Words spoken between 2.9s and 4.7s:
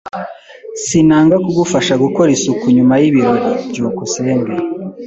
yibirori. byukusenge